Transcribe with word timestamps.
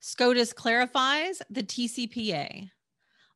SCOTUS 0.00 0.52
clarifies 0.52 1.42
the 1.50 1.64
TCPA. 1.64 2.70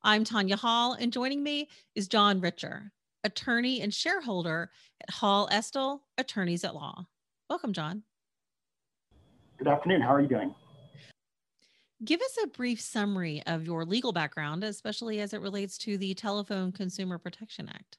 I'm 0.04 0.22
Tanya 0.22 0.56
Hall, 0.56 0.92
and 0.92 1.12
joining 1.12 1.42
me 1.42 1.68
is 1.96 2.06
John 2.06 2.40
Richer, 2.40 2.92
attorney 3.24 3.80
and 3.80 3.92
shareholder 3.92 4.70
at 5.00 5.10
Hall 5.10 5.48
Estill 5.50 6.04
Attorneys 6.18 6.62
at 6.62 6.76
Law. 6.76 7.06
Welcome, 7.50 7.72
John. 7.72 8.04
Good 9.58 9.66
afternoon. 9.66 10.02
How 10.02 10.14
are 10.14 10.20
you 10.20 10.28
doing? 10.28 10.54
Give 12.04 12.20
us 12.20 12.38
a 12.44 12.46
brief 12.46 12.80
summary 12.80 13.42
of 13.46 13.66
your 13.66 13.84
legal 13.84 14.12
background, 14.12 14.62
especially 14.62 15.20
as 15.20 15.32
it 15.32 15.40
relates 15.40 15.76
to 15.78 15.98
the 15.98 16.14
Telephone 16.14 16.70
Consumer 16.70 17.18
Protection 17.18 17.68
Act. 17.68 17.98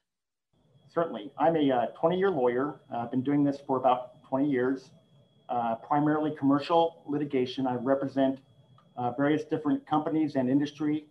Certainly. 0.94 1.32
I'm 1.38 1.56
a 1.56 1.88
20 2.00 2.16
uh, 2.16 2.18
year 2.18 2.30
lawyer. 2.30 2.80
Uh, 2.90 3.00
I've 3.00 3.10
been 3.10 3.22
doing 3.22 3.44
this 3.44 3.58
for 3.66 3.76
about 3.76 4.22
20 4.26 4.48
years, 4.48 4.90
uh, 5.50 5.74
primarily 5.86 6.34
commercial 6.38 7.02
litigation. 7.06 7.66
I 7.66 7.74
represent 7.74 8.38
uh, 8.96 9.10
various 9.12 9.44
different 9.44 9.86
companies 9.86 10.36
and 10.36 10.48
industry 10.48 11.06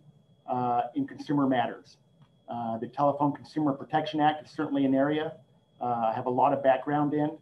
uh, 0.48 0.82
in 0.94 1.06
consumer 1.06 1.46
matters. 1.46 1.96
Uh, 2.48 2.78
the 2.78 2.86
Telephone 2.86 3.32
Consumer 3.32 3.72
Protection 3.72 4.20
Act 4.20 4.46
is 4.46 4.52
certainly 4.52 4.84
an 4.84 4.94
area 4.94 5.32
uh, 5.80 6.10
I 6.10 6.12
have 6.14 6.26
a 6.26 6.30
lot 6.30 6.52
of 6.52 6.62
background 6.62 7.14
in. 7.14 7.36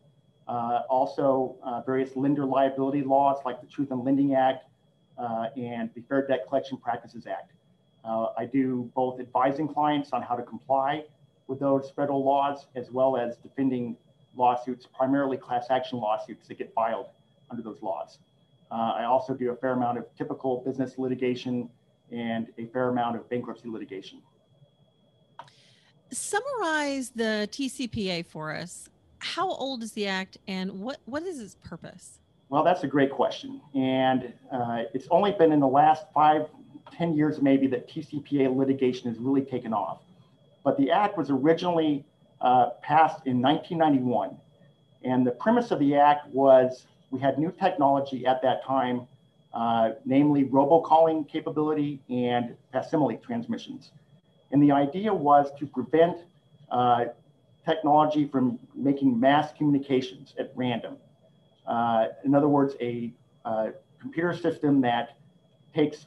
Uh, 0.48 0.82
also, 0.88 1.56
various 1.86 2.16
lender 2.16 2.44
liability 2.44 3.02
laws 3.02 3.40
like 3.44 3.60
the 3.60 3.66
Truth 3.66 3.92
in 3.92 4.02
Lending 4.04 4.34
Act 4.34 4.64
and 5.56 5.90
the 5.94 6.02
Fair 6.08 6.26
Debt 6.26 6.48
Collection 6.48 6.78
Practices 6.78 7.26
Act. 7.26 7.52
I 8.04 8.46
do 8.52 8.90
both 8.94 9.20
advising 9.20 9.68
clients 9.68 10.10
on 10.12 10.22
how 10.22 10.34
to 10.34 10.42
comply 10.42 11.04
with 11.46 11.60
those 11.60 11.92
federal 11.94 12.24
laws 12.24 12.66
as 12.74 12.90
well 12.90 13.16
as 13.16 13.36
defending 13.36 13.96
lawsuits, 14.34 14.88
primarily 14.96 15.36
class 15.36 15.66
action 15.70 15.98
lawsuits 15.98 16.48
that 16.48 16.58
get 16.58 16.72
filed 16.74 17.06
under 17.50 17.62
those 17.62 17.80
laws. 17.82 18.18
Uh, 18.72 18.94
I 18.96 19.04
also 19.04 19.34
do 19.34 19.50
a 19.50 19.56
fair 19.56 19.72
amount 19.72 19.98
of 19.98 20.06
typical 20.16 20.62
business 20.64 20.96
litigation 20.96 21.68
and 22.10 22.48
a 22.56 22.66
fair 22.66 22.88
amount 22.88 23.16
of 23.16 23.28
bankruptcy 23.28 23.68
litigation. 23.68 24.22
Summarize 26.10 27.10
the 27.10 27.48
TCPA 27.52 28.24
for 28.24 28.54
us. 28.54 28.88
How 29.18 29.50
old 29.50 29.82
is 29.82 29.92
the 29.92 30.06
act 30.06 30.38
and 30.48 30.72
what, 30.80 30.98
what 31.04 31.22
is 31.22 31.38
its 31.38 31.54
purpose? 31.56 32.18
Well, 32.48 32.64
that's 32.64 32.82
a 32.82 32.86
great 32.86 33.10
question. 33.10 33.60
And 33.74 34.32
uh, 34.50 34.84
it's 34.94 35.06
only 35.10 35.32
been 35.32 35.52
in 35.52 35.60
the 35.60 35.68
last 35.68 36.06
five, 36.14 36.46
ten 36.90 37.14
years 37.14 37.40
maybe 37.42 37.66
that 37.68 37.88
TCPA 37.88 38.54
litigation 38.54 39.08
has 39.10 39.18
really 39.18 39.42
taken 39.42 39.72
off. 39.72 40.00
But 40.64 40.78
the 40.78 40.90
act 40.90 41.18
was 41.18 41.28
originally 41.30 42.04
uh, 42.40 42.70
passed 42.82 43.26
in 43.26 43.40
1991. 43.40 44.36
And 45.04 45.26
the 45.26 45.32
premise 45.32 45.70
of 45.70 45.78
the 45.78 45.96
act 45.96 46.28
was 46.28 46.86
we 47.12 47.20
had 47.20 47.38
new 47.38 47.52
technology 47.52 48.26
at 48.26 48.42
that 48.42 48.64
time, 48.64 49.06
uh, 49.52 49.90
namely 50.04 50.44
robocalling 50.44 51.28
capability 51.28 52.00
and 52.08 52.56
facsimile 52.72 53.18
transmissions. 53.18 53.92
And 54.50 54.62
the 54.62 54.72
idea 54.72 55.12
was 55.12 55.50
to 55.58 55.66
prevent 55.66 56.18
uh, 56.70 57.04
technology 57.66 58.26
from 58.26 58.58
making 58.74 59.20
mass 59.20 59.52
communications 59.56 60.34
at 60.38 60.52
random. 60.56 60.96
Uh, 61.66 62.06
in 62.24 62.34
other 62.34 62.48
words, 62.48 62.74
a 62.80 63.12
uh, 63.44 63.68
computer 64.00 64.34
system 64.34 64.80
that 64.80 65.16
takes 65.74 66.06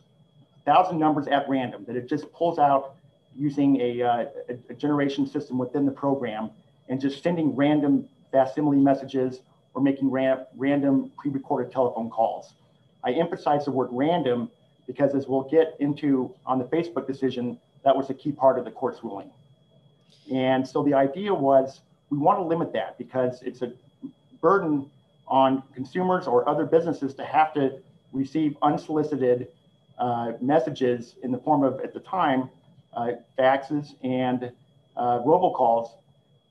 a 0.59 0.63
thousand 0.65 0.99
numbers 0.99 1.27
at 1.27 1.47
random, 1.47 1.85
that 1.87 1.95
it 1.95 2.09
just 2.09 2.31
pulls 2.33 2.57
out 2.57 2.95
using 3.35 3.79
uh, 4.01 4.25
a, 4.49 4.57
a 4.69 4.73
generation 4.73 5.27
system 5.27 5.57
within 5.57 5.85
the 5.85 5.91
program 5.91 6.49
and 6.89 6.99
just 6.99 7.21
sending 7.21 7.55
random 7.55 8.07
facsimile 8.31 8.77
messages 8.77 9.41
or 9.75 9.81
making 9.81 10.09
random 10.09 11.11
pre-recorded 11.17 11.71
telephone 11.71 12.09
calls. 12.09 12.53
I 13.03 13.11
emphasize 13.11 13.65
the 13.65 13.71
word 13.71 13.89
random 13.91 14.49
because 14.87 15.13
as 15.13 15.27
we'll 15.27 15.43
get 15.49 15.75
into 15.79 16.33
on 16.45 16.57
the 16.57 16.65
Facebook 16.65 17.05
decision, 17.05 17.59
that 17.83 17.95
was 17.95 18.09
a 18.09 18.13
key 18.13 18.31
part 18.31 18.57
of 18.57 18.65
the 18.65 18.71
court's 18.71 19.03
ruling. 19.03 19.29
And 20.33 20.67
so 20.67 20.83
the 20.83 20.93
idea 20.93 21.33
was 21.33 21.81
we 22.09 22.17
want 22.17 22.39
to 22.39 22.43
limit 22.43 22.73
that 22.73 22.97
because 22.97 23.41
it's 23.43 23.61
a 23.61 23.73
burden 24.41 24.89
on 25.27 25.61
consumers 25.73 26.27
or 26.27 26.47
other 26.47 26.65
businesses 26.65 27.13
to 27.15 27.25
have 27.25 27.53
to 27.55 27.79
receive 28.13 28.55
unsolicited 28.61 29.49
uh, 29.99 30.33
messages 30.41 31.15
in 31.23 31.31
the 31.31 31.37
form 31.39 31.63
of, 31.63 31.79
at 31.81 31.93
the 31.93 31.99
time, 31.99 32.49
uh, 32.95 33.11
faxes 33.37 33.95
and 34.03 34.51
uh, 34.97 35.19
robocalls. 35.19 35.89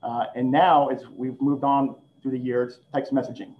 Uh, 0.03 0.25
and 0.35 0.51
now, 0.51 0.87
as 0.89 1.03
we've 1.15 1.39
moved 1.41 1.63
on 1.63 1.95
through 2.25 2.31
the 2.31 2.43
years, 2.43 2.79
text 2.91 3.13
messaging. 3.13 3.53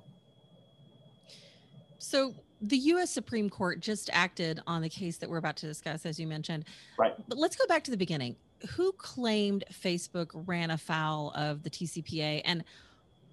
So 2.00 2.34
the 2.62 2.78
U.S. 2.78 3.12
Supreme 3.12 3.48
Court 3.48 3.80
just 3.80 4.10
acted 4.12 4.60
on 4.66 4.82
the 4.82 4.90
case 4.90 5.18
that 5.18 5.30
we're 5.30 5.38
about 5.38 5.56
to 5.58 5.68
discuss, 5.68 6.04
as 6.04 6.20
you 6.20 6.26
mentioned. 6.26 6.66
Right. 6.98 7.14
But 7.28 7.38
let's 7.38 7.56
go 7.56 7.68
back 7.68 7.84
to 7.84 7.92
the 7.92 7.98
beginning. 7.98 8.36
Who 8.72 8.92
claimed 8.94 9.66
Facebook 9.72 10.32
ran 10.48 10.72
afoul 10.72 11.32
of 11.36 11.62
the 11.62 11.70
TCPA, 11.70 12.42
and 12.44 12.64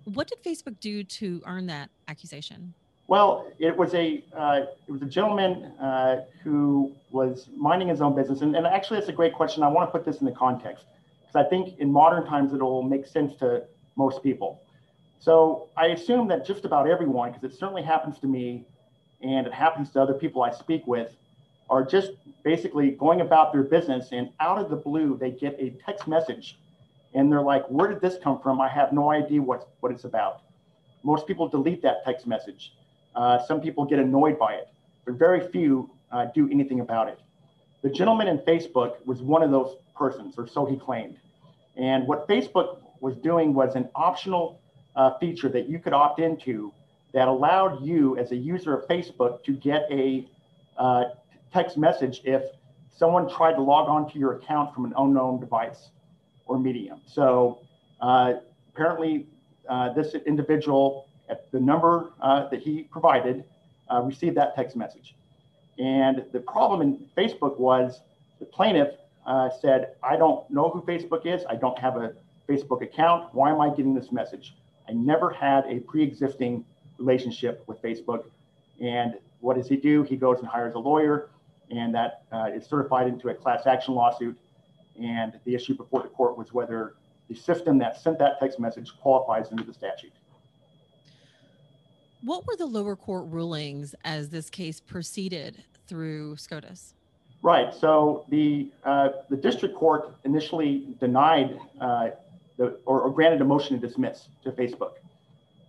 what 0.05 0.29
did 0.29 0.43
Facebook 0.45 0.79
do 0.81 1.03
to 1.03 1.41
earn 1.47 1.65
that 1.67 1.89
accusation? 2.09 2.75
Well, 3.09 3.51
it 3.59 3.75
was 3.75 3.95
a 3.95 4.23
uh, 4.37 4.61
it 4.87 4.93
was 4.93 5.01
a 5.01 5.07
gentleman 5.07 5.73
uh, 5.81 6.25
who 6.43 6.93
was 7.11 7.49
minding 7.57 7.89
his 7.89 8.03
own 8.03 8.15
business, 8.15 8.43
and, 8.43 8.55
and 8.55 8.67
actually, 8.67 8.99
that's 8.99 9.09
a 9.09 9.15
great 9.15 9.33
question. 9.33 9.63
I 9.63 9.69
want 9.69 9.89
to 9.89 9.93
put 9.93 10.05
this 10.05 10.21
in 10.21 10.27
the 10.27 10.33
context 10.33 10.85
because 11.23 11.47
I 11.47 11.49
think 11.49 11.79
in 11.79 11.91
modern 11.91 12.27
times 12.27 12.53
it'll 12.53 12.83
make 12.83 13.07
sense 13.07 13.35
to 13.37 13.63
most 13.97 14.23
people. 14.23 14.61
So 15.23 15.69
I 15.77 15.87
assume 15.87 16.27
that 16.29 16.45
just 16.45 16.65
about 16.65 16.89
everyone, 16.89 17.33
because 17.33 17.53
it 17.53 17.57
certainly 17.57 17.83
happens 17.83 18.19
to 18.19 18.27
me, 18.27 18.67
and 19.23 19.47
it 19.47 19.53
happens 19.53 19.91
to 19.93 20.03
other 20.03 20.15
people 20.15 20.43
I 20.43 20.51
speak 20.51 20.87
with, 20.87 21.15
are 21.71 21.85
just 21.85 22.11
basically 22.43 22.91
going 22.91 23.21
about 23.21 23.53
their 23.53 23.63
business, 23.63 24.09
and 24.11 24.31
out 24.41 24.59
of 24.59 24.69
the 24.69 24.77
blue 24.77 25.17
they 25.17 25.31
get 25.31 25.55
a 25.61 25.71
text 25.87 26.09
message, 26.09 26.59
and 27.15 27.31
they're 27.31 27.41
like, 27.41 27.65
"Where 27.69 27.89
did 27.89 28.01
this 28.01 28.17
come 28.23 28.41
from? 28.41 28.61
I 28.61 28.69
have 28.69 28.93
no 28.93 29.13
idea 29.13 29.41
what 29.41 29.69
what 29.79 29.93
it's 29.93 30.05
about." 30.05 30.41
Most 31.05 31.29
people 31.29 31.47
delete 31.49 31.83
that 31.83 32.05
text 32.05 32.27
message 32.27 32.73
uh, 33.15 33.39
some 33.47 33.61
people 33.61 33.85
get 33.85 33.99
annoyed 33.99 34.39
by 34.39 34.55
it, 34.55 34.69
but 35.05 35.15
very 35.15 35.47
few 35.49 35.91
uh, 36.11 36.27
do 36.35 36.49
anything 36.51 36.81
about 36.81 37.09
it. 37.09 37.21
The 37.83 37.91
gentleman 37.91 38.29
in 38.29 38.39
Facebook 38.39 39.05
was 39.05 39.21
one 39.23 39.43
of 39.43 39.51
those 39.51 39.77
persons, 39.97 40.35
or 40.39 40.47
so 40.47 40.65
he 40.67 40.77
claimed. 40.77 41.17
And 41.77 42.07
what 42.07 42.29
Facebook 42.29 42.79
was 43.01 43.17
doing 43.17 43.55
was 43.55 43.75
an 43.75 43.89
optional 43.95 44.61
uh, 44.97 45.19
feature 45.19 45.49
that 45.49 45.69
you 45.69 45.79
could 45.79 45.93
opt 45.93 46.21
into 46.21 46.73
that 47.13 47.29
allowed 47.29 47.85
you, 47.85 48.17
as 48.17 48.33
a 48.33 48.37
user 48.37 48.75
of 48.75 48.89
Facebook, 48.89 49.45
to 49.45 49.53
get 49.53 49.87
a 49.91 50.27
uh, 50.79 51.05
text 51.53 51.77
message 51.77 52.23
if 52.25 52.43
someone 52.91 53.29
tried 53.29 53.55
to 53.55 53.63
log 53.63 53.89
on 53.89 54.11
to 54.11 54.19
your 54.19 54.35
account 54.35 54.75
from 54.75 54.85
an 54.85 54.95
unknown 54.97 55.39
device 55.41 55.91
or 56.47 56.59
medium. 56.59 57.01
So 57.07 57.61
uh, 58.01 58.35
apparently, 58.75 59.27
uh, 59.69 59.93
this 59.93 60.15
individual 60.27 61.09
at 61.29 61.51
the 61.53 61.61
number 61.61 62.13
uh, 62.21 62.49
that 62.49 62.61
he 62.61 62.83
provided, 62.85 63.45
uh, 63.91 64.03
received 64.03 64.37
that 64.37 64.55
text 64.57 64.77
message. 64.77 65.15
And 65.79 66.25
the 66.33 66.41
problem 66.41 66.83
in 66.83 67.07
Facebook 67.17 67.59
was 67.59 68.03
the 68.39 68.47
plaintiff 68.47 68.89
said, 69.61 69.95
I 70.03 70.17
don't 70.17 70.49
know 70.51 70.69
who 70.69 70.83
Facebook 70.83 71.27
is. 71.27 71.45
I 71.49 71.55
don't 71.55 71.79
have 71.79 71.97
a 71.97 72.15
Facebook 72.49 72.83
account. 72.83 73.33
Why 73.33 73.51
am 73.51 73.61
I 73.61 73.69
getting 73.71 73.95
this 73.95 74.11
message? 74.11 74.55
I 74.89 74.93
never 74.93 75.31
had 75.31 75.65
a 75.67 75.81
pre 75.81 76.03
existing 76.03 76.65
relationship 76.99 77.65
with 77.67 77.81
Facebook. 77.83 78.25
And 78.81 79.15
what 79.41 79.57
does 79.57 79.69
he 79.69 79.77
do? 79.77 80.03
He 80.03 80.17
goes 80.17 80.39
and 80.39 80.49
hires 80.49 80.75
a 80.75 80.79
lawyer, 80.79 81.31
and 81.71 81.95
that 81.95 82.23
uh, 82.33 82.51
is 82.55 82.67
certified 82.67 83.09
into 83.09 83.29
a 83.29 83.35
class 83.35 83.67
action 83.67 83.95
lawsuit. 83.95 84.37
And 85.01 85.39
the 85.45 85.55
issue 85.55 85.75
before 85.75 86.03
the 86.03 86.09
court 86.09 86.37
was 86.37 86.53
whether 86.53 86.95
the 87.29 87.35
system 87.35 87.79
that 87.79 88.01
sent 88.01 88.19
that 88.19 88.39
text 88.41 88.59
message 88.59 88.93
qualifies 89.01 89.47
under 89.51 89.65
the 89.65 89.73
statute. 89.73 90.13
What 92.23 92.47
were 92.47 92.57
the 92.57 92.67
lower 92.67 92.95
court 92.95 93.27
rulings 93.29 93.95
as 94.05 94.29
this 94.29 94.49
case 94.49 94.81
proceeded 94.81 95.65
through 95.87 96.37
SCOTUS? 96.37 96.95
Right. 97.43 97.75
So 97.75 98.25
the 98.29 98.71
uh, 98.85 99.09
the 99.29 99.37
district 99.37 99.75
court 99.75 100.15
initially 100.25 100.95
denied 101.01 101.59
uh, 101.81 102.11
the, 102.63 102.79
or, 102.87 103.03
or, 103.03 103.11
granted 103.11 103.41
a 103.41 103.45
motion 103.45 103.81
to 103.81 103.87
dismiss 103.87 104.29
to 104.45 104.53
Facebook. 104.53 104.93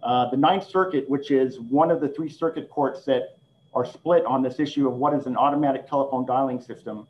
Uh, 0.04 0.30
the 0.30 0.38
Ninth 0.38 0.68
Circuit, 0.69 1.10
which 1.10 1.31
is 1.31 1.60
one 1.60 1.90
of 1.90 2.01
the 2.01 2.10
three 2.10 2.30
circuit 2.30 2.69
courts 2.69 3.04
that 3.06 3.38
are 3.74 3.86
split 3.86 4.24
on 4.25 4.44
this 4.44 4.60
issue 4.60 4.88
of 4.88 4.94
what 4.95 5.13
is 5.13 5.25
an 5.25 5.36
automatic 5.36 5.88
telephone 5.88 6.25
dialing 6.25 6.62
system, 6.62 7.07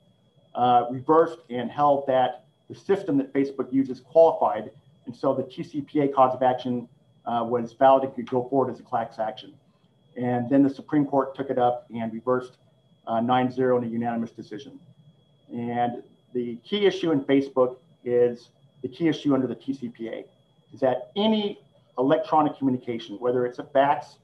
uh, 0.55 0.85
reversed 0.89 1.39
and 1.49 1.69
held 1.69 2.07
that 2.07 2.45
the 2.69 2.75
system 2.75 3.17
that 3.17 3.33
Facebook 3.33 3.73
uses 3.73 3.99
qualified, 3.99 4.71
and 5.05 5.13
so 5.15 5.33
the 5.33 5.43
TCPA 5.43 6.13
cause 6.13 6.33
of 6.33 6.41
action 6.41 6.87
uh, 7.25 7.45
was 7.45 7.73
valid 7.73 8.03
and 8.03 8.15
could 8.15 8.29
go 8.29 8.47
forward 8.49 8.71
as 8.71 8.79
a 8.79 8.83
class 8.83 9.19
action. 9.19 9.53
And 10.15 10.49
then 10.49 10.63
the 10.63 10.69
Supreme 10.69 11.05
Court 11.05 11.35
took 11.35 11.49
it 11.49 11.57
up 11.57 11.87
and 11.93 12.13
reversed 12.13 12.57
uh, 13.07 13.19
9-0 13.19 13.79
in 13.79 13.83
a 13.83 13.87
unanimous 13.87 14.31
decision. 14.31 14.79
And 15.51 16.03
the 16.33 16.55
key 16.63 16.85
issue 16.85 17.11
in 17.11 17.21
Facebook 17.21 17.77
is 18.05 18.49
the 18.83 18.89
key 18.89 19.07
issue 19.07 19.33
under 19.33 19.47
the 19.47 19.55
TCPA 19.55 20.25
is 20.73 20.79
that 20.81 21.11
any 21.15 21.59
electronic 21.97 22.57
communication, 22.57 23.15
whether 23.19 23.45
it's 23.45 23.57
a 23.57 23.63
fax, 23.63 24.17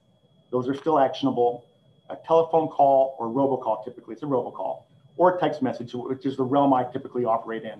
those 0.52 0.68
are 0.68 0.76
still 0.76 1.00
actionable. 1.00 1.66
a 2.12 2.18
telephone 2.26 2.68
call 2.68 3.16
or 3.20 3.28
robocall, 3.28 3.86
typically 3.86 4.14
it's 4.14 4.24
a 4.24 4.26
robocall, 4.26 4.82
or 5.16 5.38
a 5.38 5.40
text 5.40 5.62
message, 5.62 5.94
which 5.94 6.26
is 6.26 6.36
the 6.38 6.44
realm 6.44 6.74
I 6.74 6.84
typically 6.84 7.24
operate 7.24 7.64
in. 7.64 7.80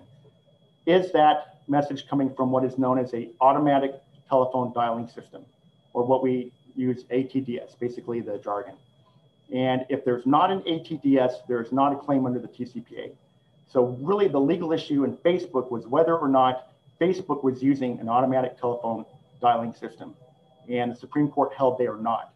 Is 0.86 1.12
that 1.14 1.62
message 1.68 2.08
coming 2.08 2.34
from 2.36 2.52
what 2.52 2.64
is 2.64 2.78
known 2.78 3.00
as 3.00 3.12
a 3.14 3.30
automatic 3.42 3.94
telephone 4.28 4.72
dialing 4.74 5.08
system, 5.08 5.44
or 5.94 6.06
what 6.06 6.22
we 6.22 6.52
use 6.76 7.06
ATDS, 7.06 7.80
basically 7.80 8.22
the 8.22 8.38
jargon. 8.38 8.76
And 9.54 9.86
if 9.90 10.06
there's 10.06 10.26
not 10.28 10.52
an 10.52 10.62
ATDS, 10.62 11.48
there's 11.48 11.72
not 11.72 11.92
a 11.92 11.96
claim 11.96 12.26
under 12.26 12.40
the 12.40 12.48
TCPA. 12.48 13.12
So 13.72 13.98
really 14.02 14.28
the 14.28 14.40
legal 14.40 14.72
issue 14.74 15.04
in 15.04 15.16
Facebook 15.18 15.72
was 15.72 15.88
whether 15.88 16.18
or 16.18 16.28
not 16.28 16.72
Facebook 17.00 17.44
was 17.44 17.62
using 17.62 18.00
an 18.00 18.10
automatic 18.10 18.60
telephone 18.60 19.06
dialing 19.42 19.74
system. 19.74 20.16
And 20.68 20.92
the 20.92 20.96
Supreme 20.96 21.30
Court 21.30 21.54
held 21.54 21.78
they 21.78 21.88
are 21.88 21.98
not. 21.98 22.34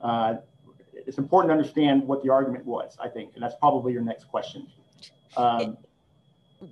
Uh, 0.00 0.36
it's 0.92 1.18
important 1.18 1.50
to 1.50 1.56
understand 1.56 2.06
what 2.06 2.22
the 2.22 2.30
argument 2.30 2.64
was, 2.64 2.96
I 3.00 3.08
think, 3.08 3.32
and 3.34 3.42
that's 3.42 3.54
probably 3.56 3.92
your 3.92 4.02
next 4.02 4.24
question. 4.24 4.66
Um, 5.36 5.76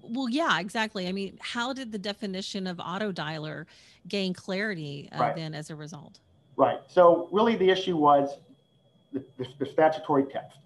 well, 0.03 0.29
yeah, 0.29 0.61
exactly. 0.61 1.09
I 1.09 1.13
mean, 1.13 1.39
how 1.41 1.73
did 1.73 1.93
the 1.93 1.99
definition 1.99 2.67
of 2.67 2.81
auto 2.81 3.13
dialer 3.13 3.67
gain 4.09 4.33
clarity 4.33 5.09
uh, 5.13 5.19
right. 5.21 5.37
then 5.37 5.55
as 5.55 5.71
a 5.71 5.77
result? 5.77 6.21
Right. 6.57 6.79
So 6.89 7.29
really 7.33 7.57
the 7.57 7.69
issue 7.69 7.97
was 7.97 8.39
the, 9.13 9.25
the, 9.39 9.47
the 9.59 9.67
statutory 9.67 10.25
text. 10.25 10.59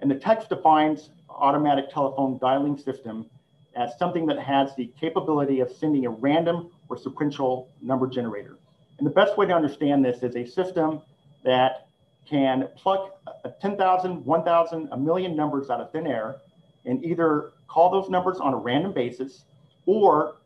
And 0.00 0.10
the 0.10 0.16
text 0.16 0.48
defines 0.48 1.10
automatic 1.38 1.90
telephone 1.90 2.38
dialing 2.38 2.76
system 2.78 3.26
as 3.74 3.96
something 3.98 4.26
that 4.26 4.38
has 4.38 4.74
the 4.76 4.90
capability 5.00 5.60
of 5.60 5.70
sending 5.70 6.06
a 6.06 6.10
random 6.10 6.70
or 6.88 6.96
sequential 6.96 7.70
number 7.80 8.06
generator. 8.06 8.58
And 8.98 9.06
the 9.06 9.10
best 9.10 9.36
way 9.38 9.46
to 9.46 9.52
understand 9.52 10.04
this 10.04 10.22
is 10.22 10.36
a 10.36 10.44
system 10.46 11.00
that 11.44 11.86
can 12.28 12.68
pluck 12.76 13.18
10,000, 13.60 14.24
1,000, 14.24 14.88
a 14.92 14.96
million 14.96 15.34
numbers 15.34 15.70
out 15.70 15.80
of 15.80 15.90
thin 15.90 16.06
air 16.06 16.36
and 16.84 17.04
either 17.04 17.52
call 17.68 17.90
those 17.90 18.10
numbers 18.10 18.38
on 18.38 18.52
a 18.52 18.56
random 18.56 18.92
basis 18.92 19.44
or 19.86 20.36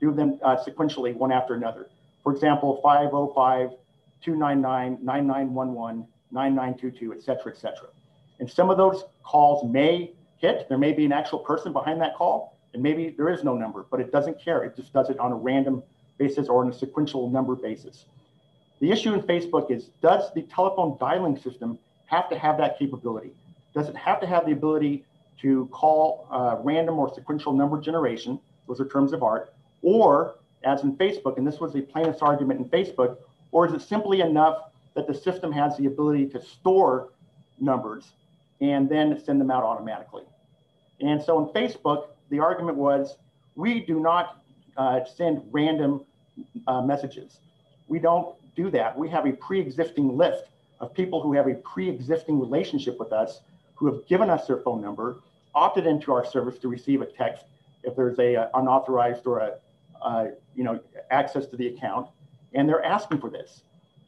do 0.00 0.12
them 0.12 0.38
uh, 0.42 0.56
sequentially 0.56 1.14
one 1.14 1.32
after 1.32 1.54
another. 1.54 1.88
For 2.22 2.32
example, 2.32 2.80
505, 2.82 3.70
299, 4.22 4.98
9911, 5.04 6.06
9922, 6.30 7.12
et 7.12 7.22
cetera, 7.22 7.52
et 7.52 7.58
cetera. 7.58 7.88
And 8.40 8.50
some 8.50 8.70
of 8.70 8.76
those 8.76 9.04
calls 9.22 9.70
may 9.70 10.12
hit. 10.38 10.68
There 10.68 10.78
may 10.78 10.92
be 10.92 11.04
an 11.04 11.12
actual 11.12 11.38
person 11.38 11.72
behind 11.72 12.00
that 12.00 12.14
call, 12.14 12.56
and 12.74 12.82
maybe 12.82 13.14
there 13.16 13.28
is 13.28 13.44
no 13.44 13.56
number, 13.56 13.86
but 13.90 14.00
it 14.00 14.12
doesn't 14.12 14.40
care. 14.40 14.64
It 14.64 14.76
just 14.76 14.92
does 14.92 15.10
it 15.10 15.18
on 15.18 15.32
a 15.32 15.36
random 15.36 15.82
basis 16.18 16.48
or 16.48 16.64
on 16.64 16.70
a 16.70 16.72
sequential 16.72 17.30
number 17.30 17.54
basis. 17.54 18.06
The 18.80 18.90
issue 18.90 19.14
in 19.14 19.22
Facebook 19.22 19.70
is 19.70 19.90
does 20.02 20.32
the 20.34 20.42
telephone 20.42 20.96
dialing 20.98 21.36
system 21.38 21.78
have 22.06 22.28
to 22.30 22.38
have 22.38 22.58
that 22.58 22.78
capability? 22.78 23.32
Does 23.74 23.88
it 23.88 23.96
have 23.96 24.20
to 24.20 24.26
have 24.26 24.46
the 24.46 24.52
ability 24.52 25.04
to 25.40 25.66
call 25.66 26.26
uh, 26.30 26.56
random 26.60 26.98
or 26.98 27.12
sequential 27.14 27.52
number 27.52 27.80
generation? 27.80 28.38
Those 28.68 28.80
are 28.80 28.86
terms 28.86 29.12
of 29.12 29.22
art. 29.22 29.54
Or, 29.82 30.36
as 30.64 30.82
in 30.82 30.96
Facebook, 30.96 31.36
and 31.36 31.46
this 31.46 31.60
was 31.60 31.72
the 31.72 31.82
plaintiff's 31.82 32.22
argument 32.22 32.60
in 32.60 32.68
Facebook, 32.68 33.18
or 33.52 33.66
is 33.66 33.72
it 33.72 33.82
simply 33.82 34.20
enough 34.20 34.70
that 34.94 35.06
the 35.06 35.14
system 35.14 35.52
has 35.52 35.76
the 35.76 35.86
ability 35.86 36.26
to 36.26 36.42
store 36.42 37.10
numbers 37.60 38.12
and 38.60 38.88
then 38.88 39.20
send 39.24 39.40
them 39.40 39.50
out 39.50 39.62
automatically? 39.62 40.24
And 41.00 41.22
so 41.22 41.38
in 41.38 41.52
Facebook, 41.52 42.08
the 42.30 42.40
argument 42.40 42.76
was 42.76 43.16
we 43.54 43.80
do 43.80 44.00
not 44.00 44.42
uh, 44.76 45.00
send 45.04 45.42
random 45.50 46.04
uh, 46.66 46.82
messages. 46.82 47.38
We 47.88 47.98
don't 47.98 48.34
do 48.54 48.70
that. 48.70 48.96
We 48.98 49.08
have 49.10 49.26
a 49.26 49.32
pre 49.32 49.60
existing 49.60 50.16
list 50.16 50.44
of 50.80 50.92
people 50.92 51.22
who 51.22 51.32
have 51.34 51.46
a 51.46 51.54
pre 51.54 51.88
existing 51.88 52.40
relationship 52.40 52.98
with 52.98 53.12
us 53.12 53.40
who 53.74 53.86
have 53.92 54.06
given 54.06 54.30
us 54.30 54.46
their 54.46 54.58
phone 54.58 54.80
number, 54.80 55.20
opted 55.54 55.86
into 55.86 56.12
our 56.12 56.24
service 56.24 56.58
to 56.58 56.68
receive 56.68 57.02
a 57.02 57.06
text 57.06 57.44
if 57.82 57.94
there's 57.94 58.18
a, 58.18 58.34
a 58.34 58.50
unauthorized 58.54 59.26
or 59.26 59.38
a 59.38 59.52
uh, 60.02 60.26
you 60.54 60.64
know 60.64 60.78
access 61.10 61.46
to 61.46 61.56
the 61.56 61.68
account, 61.68 62.08
and 62.54 62.68
they're 62.68 62.84
asking 62.84 63.18
for 63.20 63.30
this. 63.30 63.62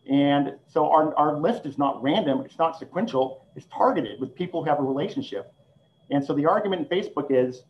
And 0.09 0.55
so 0.67 0.91
our, 0.91 1.15
our 1.17 1.37
list 1.39 1.67
is 1.67 1.77
not 1.77 2.03
random, 2.03 2.41
it's 2.41 2.59
not 2.59 2.79
sequential, 2.79 3.45
it's 3.57 3.67
targeted 3.67 4.21
with 4.21 4.35
people 4.35 4.63
who 4.65 4.71
have 4.71 4.79
a 4.79 4.83
relationship. 4.83 5.53
And 6.11 6.25
so 6.25 6.33
the 6.33 6.47
argument 6.47 6.91
in 6.91 6.99
Facebook 6.99 7.27
is, 7.31 7.63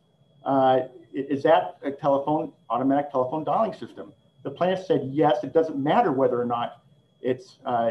uh, 0.45 0.83
is 1.13 1.43
that 1.43 1.79
a 1.83 1.91
telephone, 1.91 2.53
automatic 2.71 3.11
telephone 3.11 3.43
dialing 3.43 3.73
system? 3.73 4.13
The 4.45 4.51
plaintiff 4.51 4.87
said, 4.87 5.11
yes, 5.13 5.43
it 5.43 5.53
doesn't 5.53 5.77
matter 5.77 6.13
whether 6.13 6.41
or 6.41 6.45
not 6.45 6.83
it's, 7.21 7.57
uh, 7.67 7.91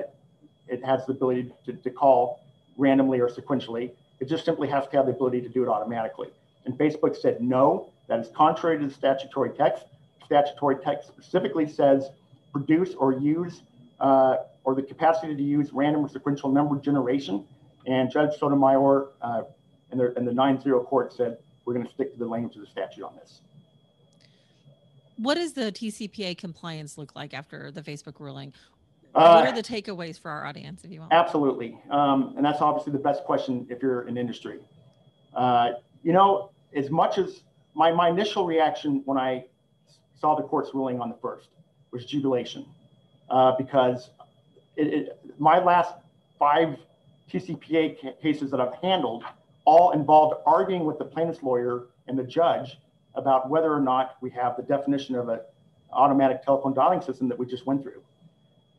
it 0.69 0.83
has 0.85 1.05
the 1.05 1.11
ability 1.11 1.51
to, 1.65 1.73
to 1.73 1.89
call 1.89 2.41
randomly 2.77 3.19
or 3.19 3.27
sequentially. 3.27 3.91
It 4.21 4.29
just 4.29 4.45
simply 4.45 4.69
has 4.69 4.88
to 4.88 4.97
have 4.97 5.07
the 5.07 5.11
ability 5.11 5.41
to 5.41 5.50
do 5.50 5.63
it 5.63 5.67
automatically. 5.67 6.29
And 6.65 6.77
Facebook 6.77 7.17
said, 7.17 7.41
no, 7.41 7.89
that 8.07 8.19
is 8.21 8.29
contrary 8.29 8.79
to 8.79 8.88
the 8.88 8.93
statutory 8.93 9.50
text. 9.50 9.85
Statutory 10.25 10.77
text 10.77 11.09
specifically 11.09 11.67
says 11.67 12.09
produce 12.53 12.95
or 12.95 13.13
use 13.13 13.61
uh, 13.99 14.38
or 14.63 14.75
the 14.75 14.81
capacity 14.81 15.35
to 15.35 15.44
use 15.44 15.71
random 15.73 16.05
or 16.05 16.09
sequential 16.09 16.51
number 16.51 16.77
generation. 16.79 17.45
And 17.85 18.11
Judge 18.11 18.38
Sotomayor 18.38 19.09
uh, 19.21 19.44
and, 19.91 19.99
the, 19.99 20.13
and 20.17 20.27
the 20.27 20.31
9-0 20.31 20.85
court 20.85 21.13
said, 21.13 21.38
we're 21.65 21.73
going 21.73 21.85
to 21.85 21.91
stick 21.91 22.13
to 22.13 22.19
the 22.19 22.25
language 22.25 22.55
of 22.55 22.61
the 22.61 22.67
statute 22.67 23.03
on 23.03 23.15
this 23.15 23.41
what 25.17 25.35
does 25.35 25.53
the 25.53 25.71
TCPA 25.71 26.38
compliance 26.38 26.97
look 26.97 27.15
like 27.15 27.33
after 27.33 27.71
the 27.71 27.81
Facebook 27.81 28.19
ruling? 28.19 28.53
Uh, 29.13 29.41
what 29.41 29.47
are 29.47 29.55
the 29.55 29.63
takeaways 29.63 30.19
for 30.19 30.29
our 30.29 30.45
audience, 30.45 30.83
if 30.83 30.91
you 30.91 31.00
want? 31.00 31.11
Absolutely, 31.11 31.77
um, 31.89 32.33
and 32.38 32.45
that's 32.45 32.61
obviously 32.61 32.93
the 32.93 33.00
best 33.00 33.23
question 33.23 33.65
if 33.69 33.81
you're 33.81 34.07
in 34.07 34.17
industry. 34.17 34.59
Uh, 35.33 35.71
you 36.03 36.13
know, 36.13 36.51
as 36.75 36.89
much 36.89 37.17
as 37.17 37.41
my 37.73 37.91
my 37.91 38.09
initial 38.09 38.45
reaction 38.45 39.01
when 39.05 39.17
I 39.17 39.45
saw 40.19 40.35
the 40.35 40.43
court's 40.43 40.73
ruling 40.73 41.00
on 41.00 41.09
the 41.09 41.17
first 41.21 41.50
was 41.91 42.05
jubilation, 42.05 42.65
uh, 43.29 43.53
because 43.57 44.09
it, 44.75 44.88
it, 44.88 45.19
my 45.38 45.59
last 45.63 45.94
five 46.39 46.77
TCPA 47.31 48.00
ca- 48.01 48.13
cases 48.21 48.51
that 48.51 48.62
I've 48.62 48.75
handled 48.81 49.24
all 49.65 49.91
involved 49.91 50.35
arguing 50.45 50.85
with 50.85 50.97
the 50.97 51.06
plaintiff's 51.06 51.44
lawyer 51.44 51.88
and 52.07 52.18
the 52.18 52.24
judge 52.24 52.77
about 53.15 53.50
whether 53.50 53.74
or 53.74 53.81
not 53.81 54.15
we 54.21 54.29
have 54.29 54.56
the 54.56 54.63
definition 54.63 55.15
of 55.15 55.27
an 55.29 55.39
automatic 55.91 56.44
telephone 56.44 56.74
dialing 56.74 57.01
system 57.01 57.27
that 57.27 57.38
we 57.38 57.45
just 57.45 57.65
went 57.65 57.81
through. 57.81 58.01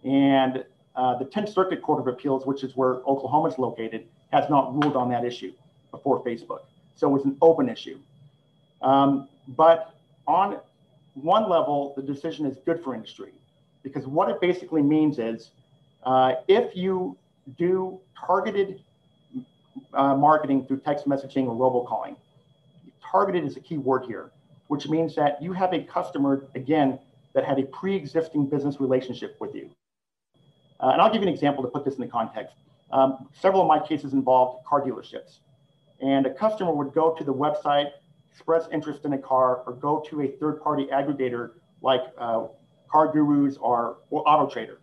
And 0.05 0.65
uh, 0.97 1.19
the 1.19 1.25
10th 1.25 1.53
Circuit 1.53 1.83
Court 1.83 2.01
of 2.01 2.07
Appeals, 2.07 2.47
which 2.47 2.65
is 2.65 2.77
where 2.77 2.95
Oklahoma 3.07 3.49
is 3.49 3.59
located, 3.59 4.07
has 4.33 4.49
not 4.49 4.73
ruled 4.73 4.97
on 4.97 5.11
that 5.11 5.25
issue 5.25 5.53
before 5.91 6.23
Facebook. 6.25 6.61
So 6.97 7.09
it 7.09 7.13
was 7.13 7.25
an 7.25 7.37
open 7.43 7.69
issue. 7.69 7.99
Um, 8.81 9.29
but 9.49 9.95
on 10.27 10.59
one 11.15 11.49
level, 11.49 11.95
the 11.97 12.03
decision 12.03 12.47
is 12.47 12.59
good 12.65 12.83
for 12.83 12.95
industry 12.95 13.33
because 13.89 14.07
what 14.07 14.31
it 14.31 14.41
basically 14.41 14.83
means 14.83 15.19
is 15.19 15.51
uh, 16.05 16.35
if 16.47 16.77
you 16.77 17.17
do 17.57 17.99
targeted 18.27 18.83
uh, 19.95 20.15
marketing 20.15 20.67
through 20.67 20.81
text 20.81 21.09
messaging 21.09 21.47
or 21.47 21.55
robocalling, 21.57 22.17
targeted 23.11 23.45
is 23.45 23.57
a 23.57 23.61
key 23.61 23.79
word 23.79 24.05
here, 24.07 24.31
which 24.69 24.89
means 24.89 25.15
that 25.15 25.43
you 25.43 25.53
have 25.53 25.73
a 25.73 25.83
customer, 25.83 26.47
again, 26.55 26.99
that 27.35 27.45
had 27.45 27.59
a 27.59 27.65
pre 27.65 27.95
existing 27.95 28.47
business 28.47 28.81
relationship 28.81 29.37
with 29.41 29.55
you. 29.55 29.71
Uh, 30.81 30.91
and 30.91 31.01
I'll 31.01 31.13
give 31.13 31.23
you 31.23 31.29
an 31.29 31.35
example 31.35 31.63
to 31.63 31.69
put 31.69 31.85
this 31.85 31.95
in 31.95 32.01
the 32.01 32.07
context. 32.07 32.55
Um, 32.91 33.29
several 33.33 33.63
of 33.63 33.69
my 33.69 33.85
cases 33.85 34.13
involved 34.13 34.65
car 34.65 34.81
dealerships. 34.81 35.39
And 36.01 36.27
a 36.27 36.33
customer 36.33 36.73
would 36.73 36.95
go 36.95 37.15
to 37.15 37.25
the 37.25 37.35
website, 37.35 37.91
express 38.31 38.69
interest 38.73 39.05
in 39.05 39.13
a 39.15 39.19
car, 39.19 39.63
or 39.67 39.73
go 39.73 40.03
to 40.09 40.23
a 40.23 40.29
third 40.29 40.63
party 40.63 40.87
aggregator 40.93 41.53
like 41.83 42.03
uh, 42.19 42.47
Car 42.91 43.13
Gurus 43.13 43.57
or, 43.61 43.99
or 44.11 44.29
Auto 44.29 44.51
Trader. 44.51 44.79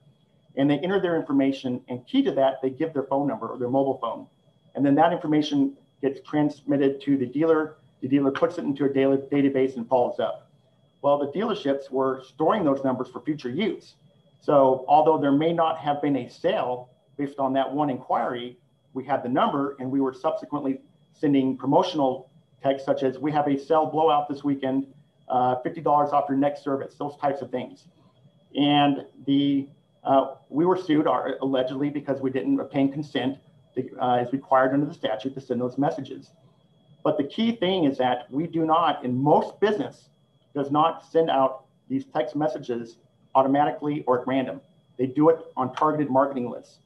And 0.58 0.70
they 0.70 0.80
enter 0.80 1.02
their 1.02 1.18
information, 1.18 1.82
and 1.90 2.06
key 2.08 2.24
to 2.24 2.32
that, 2.32 2.62
they 2.62 2.70
give 2.70 2.94
their 2.94 3.04
phone 3.04 3.28
number 3.28 3.48
or 3.48 3.58
their 3.58 3.70
mobile 3.70 3.98
phone. 4.02 4.28
And 4.76 4.86
then 4.86 4.96
that 4.96 5.12
information 5.12 5.76
gets 6.02 6.22
transmitted 6.22 7.02
to 7.02 7.18
the 7.18 7.26
dealer 7.26 7.78
the 8.06 8.08
dealer 8.08 8.30
puts 8.30 8.60
it 8.60 8.66
into 8.66 8.86
a 8.86 8.90
daily 8.90 9.18
database 9.18 9.78
and 9.78 9.88
follows 9.88 10.20
up. 10.20 10.52
Well, 11.02 11.18
the 11.18 11.28
dealerships 11.28 11.90
were 11.90 12.24
storing 12.24 12.64
those 12.64 12.84
numbers 12.84 13.08
for 13.08 13.20
future 13.22 13.50
use. 13.50 13.96
So 14.42 14.86
although 14.88 15.18
there 15.18 15.32
may 15.32 15.54
not 15.54 15.80
have 15.80 16.04
been 16.04 16.16
a 16.18 16.30
sale 16.30 16.90
based 17.18 17.40
on 17.40 17.54
that 17.54 17.74
one 17.74 17.90
inquiry, 17.90 18.60
we 18.94 19.04
had 19.04 19.24
the 19.24 19.30
number 19.30 19.76
and 19.80 19.90
we 19.90 20.02
were 20.02 20.14
subsequently 20.14 20.82
sending 21.14 21.58
promotional 21.58 22.30
texts 22.62 22.86
such 22.86 23.02
as 23.02 23.18
we 23.18 23.32
have 23.32 23.48
a 23.48 23.58
sale 23.58 23.88
blowout 23.88 24.30
this 24.30 24.44
weekend, 24.44 24.86
uh, 25.30 25.56
$50 25.66 25.86
off 26.14 26.26
your 26.30 26.38
next 26.38 26.64
service, 26.64 26.96
those 26.96 27.16
types 27.18 27.42
of 27.42 27.52
things. 27.52 27.88
And 28.56 29.06
the 29.26 29.68
uh, 30.04 30.36
we 30.50 30.66
were 30.66 30.78
sued 30.78 31.08
uh, 31.08 31.32
allegedly 31.42 31.90
because 31.90 32.22
we 32.22 32.30
didn't 32.30 32.60
obtain 32.60 32.92
consent 32.92 33.38
uh, 34.00 34.14
as 34.14 34.32
required 34.32 34.74
under 34.74 34.86
the 34.86 34.94
statute 34.94 35.34
to 35.34 35.42
send 35.42 35.60
those 35.60 35.78
messages. 35.78 36.32
But 37.04 37.18
the 37.18 37.24
key 37.24 37.56
thing 37.56 37.86
is 37.86 37.98
that 37.98 38.32
we 38.32 38.48
do 38.48 38.66
not, 38.66 39.04
in 39.04 39.18
most 39.18 39.60
business, 39.60 40.10
does 40.54 40.72
not 40.72 41.06
send 41.12 41.30
out 41.30 41.66
these 41.90 42.06
text 42.06 42.36
messages 42.36 42.98
automatically 43.34 44.04
or 44.08 44.22
at 44.22 44.28
random. 44.28 44.62
They 44.98 45.08
do 45.08 45.30
it 45.30 45.38
on 45.58 45.74
targeted 45.74 46.10
marketing 46.10 46.50
lists. 46.50 46.80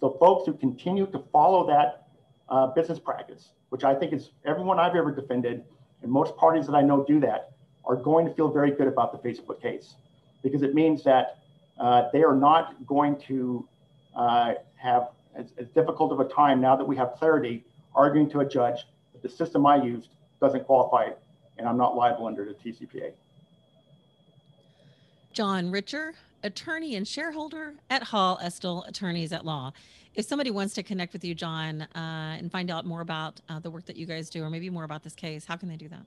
So 0.00 0.16
folks 0.20 0.46
who 0.46 0.52
continue 0.54 1.06
to 1.06 1.18
follow 1.32 1.66
that 1.66 2.08
uh, 2.48 2.68
business 2.68 2.98
practice, 2.98 3.50
which 3.70 3.84
I 3.84 3.94
think 3.94 4.12
is 4.12 4.30
everyone 4.44 4.78
I've 4.78 4.94
ever 4.94 5.10
defended, 5.10 5.64
and 6.02 6.12
most 6.12 6.36
parties 6.36 6.66
that 6.66 6.74
I 6.74 6.82
know 6.82 7.04
do 7.04 7.18
that, 7.20 7.55
are 7.86 7.96
going 7.96 8.26
to 8.26 8.32
feel 8.34 8.50
very 8.50 8.70
good 8.70 8.88
about 8.88 9.12
the 9.12 9.28
Facebook 9.28 9.60
case 9.60 9.94
because 10.42 10.62
it 10.62 10.74
means 10.74 11.02
that 11.04 11.38
uh, 11.78 12.08
they 12.12 12.22
are 12.22 12.34
not 12.34 12.74
going 12.86 13.16
to 13.20 13.66
uh, 14.14 14.54
have 14.76 15.08
as, 15.34 15.46
as, 15.58 15.68
difficult 15.68 16.10
of 16.12 16.20
a 16.20 16.24
time 16.24 16.60
now 16.60 16.74
that 16.74 16.84
we 16.84 16.96
have 16.96 17.12
clarity 17.12 17.64
arguing 17.94 18.30
to 18.30 18.40
a 18.40 18.48
judge 18.48 18.86
that 19.12 19.22
the 19.22 19.28
system 19.28 19.66
I 19.66 19.82
used 19.82 20.08
doesn't 20.40 20.64
qualify 20.64 21.10
and 21.58 21.68
I'm 21.68 21.76
not 21.76 21.96
liable 21.96 22.26
under 22.26 22.44
the 22.44 22.52
TCPA. 22.52 23.12
John 25.32 25.70
Richer, 25.70 26.14
attorney 26.42 26.96
and 26.96 27.06
shareholder 27.06 27.74
at 27.90 28.04
Hall 28.04 28.38
Estill 28.42 28.84
Attorneys 28.84 29.32
at 29.32 29.44
Law. 29.44 29.72
If 30.14 30.24
somebody 30.24 30.50
wants 30.50 30.72
to 30.74 30.82
connect 30.82 31.12
with 31.12 31.24
you, 31.24 31.34
John, 31.34 31.82
uh, 31.82 32.36
and 32.38 32.50
find 32.50 32.70
out 32.70 32.86
more 32.86 33.02
about 33.02 33.40
uh, 33.50 33.58
the 33.58 33.70
work 33.70 33.84
that 33.84 33.96
you 33.96 34.06
guys 34.06 34.30
do, 34.30 34.42
or 34.42 34.48
maybe 34.48 34.70
more 34.70 34.84
about 34.84 35.02
this 35.02 35.14
case, 35.14 35.44
how 35.44 35.56
can 35.56 35.68
they 35.68 35.76
do 35.76 35.88
that? 35.88 36.06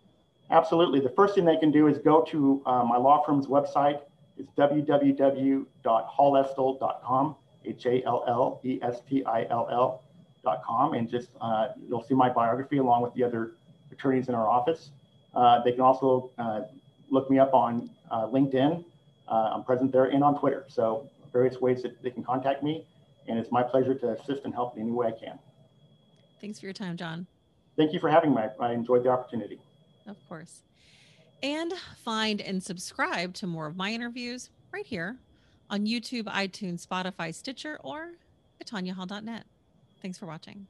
Absolutely. 0.52 1.00
The 1.00 1.10
first 1.10 1.36
thing 1.36 1.46
they 1.46 1.58
can 1.58 1.72
do 1.72 1.88
is 1.88 2.00
go 2.00 2.24
to 2.24 2.62
uh, 2.66 2.84
my 2.84 2.98
law 2.98 3.24
firm's 3.24 3.46
website. 3.48 4.02
It's 4.38 4.50
www.hallestill.com, 4.58 7.36
H 7.66 7.86
A 7.86 8.04
L 8.06 8.24
L 8.28 8.60
E 8.64 8.80
S 8.82 9.02
T 9.08 9.24
I 9.26 9.46
L 9.50 9.68
L.com, 9.72 10.94
and 10.94 11.10
just 11.10 11.30
uh, 11.42 11.68
you'll 11.88 12.04
see 12.04 12.16
my 12.16 12.30
biography 12.30 12.78
along 12.78 13.04
with 13.04 13.14
the 13.14 13.24
other 13.24 13.54
attorneys 13.92 14.28
in 14.30 14.36
our 14.36 14.48
office. 14.48 14.92
Uh, 15.36 15.62
they 15.64 15.72
can 15.72 15.82
also 15.82 16.32
uh, 16.38 16.62
look 17.10 17.30
me 17.30 17.38
up 17.38 17.54
on 17.54 17.90
LinkedIn 18.12 18.84
uh, 19.30 19.52
I'm 19.54 19.64
present 19.64 19.92
there 19.92 20.06
and 20.06 20.24
on 20.24 20.40
Twitter. 20.40 20.66
So 20.68 21.08
various 21.32 21.62
ways 21.62 21.84
that 21.84 22.02
they 22.02 22.10
can 22.10 22.24
contact 22.24 22.64
me. 22.64 22.86
And 23.28 23.38
it's 23.38 23.52
my 23.52 23.62
pleasure 23.62 23.94
to 23.94 24.14
assist 24.14 24.44
and 24.44 24.54
help 24.54 24.76
in 24.76 24.84
any 24.84 24.92
way 24.92 25.08
I 25.08 25.12
can. 25.12 25.38
Thanks 26.42 26.60
for 26.60 26.66
your 26.66 26.74
time, 26.74 26.98
John. 26.98 27.28
Thank 27.78 27.94
you 27.94 28.00
for 28.00 28.10
having 28.10 28.34
me. 28.34 28.42
I 28.60 28.74
enjoyed 28.74 29.04
the 29.04 29.10
opportunity. 29.10 29.60
Of 30.10 30.18
course. 30.28 30.64
And 31.42 31.74
find 32.04 32.42
and 32.42 32.62
subscribe 32.62 33.34
to 33.36 33.48
more 33.48 33.68
of 33.68 33.78
my 33.78 33.92
interviews 33.94 34.50
right 34.72 34.86
here 34.86 35.18
on 35.70 35.86
YouTube, 35.86 36.24
iTunes, 36.24 36.86
Spotify, 36.86 37.34
Stitcher, 37.34 37.80
or 37.84 38.14
at 38.60 38.68
TanyaHall.net. 38.68 39.46
Thanks 40.02 40.18
for 40.18 40.26
watching. 40.26 40.68